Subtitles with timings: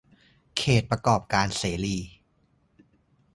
[0.57, 1.97] เขตประกอบการเสรี